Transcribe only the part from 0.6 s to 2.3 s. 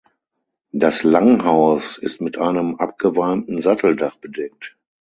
Das Langhaus ist